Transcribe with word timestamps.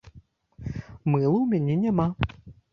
Мыла 1.09 1.29
ў 1.35 1.45
мяне 1.53 1.75
няма. 1.85 2.07